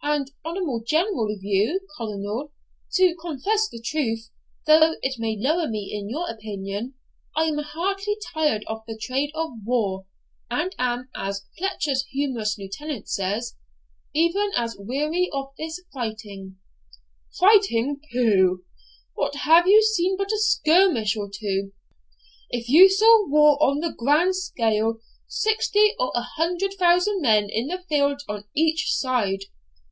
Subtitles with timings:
[0.00, 2.50] And on a more general view, Colonel,
[2.94, 4.30] to confess the truth,
[4.66, 6.94] though it may lower me in your opinion,
[7.36, 10.06] I am heartly tired of the trade of war,
[10.50, 13.54] and am, as Fletcher's Humorous Lieutenant says,
[14.12, 16.56] "even as weary of this fighting'"
[17.38, 18.00] 'Fighting!
[18.12, 18.64] pooh,
[19.14, 21.70] what have you seen but a skirmish or two?
[21.70, 22.22] Ah!
[22.50, 27.68] if you saw war on the grand scale sixty or a hundred thousand men in
[27.68, 29.44] the field on each side!'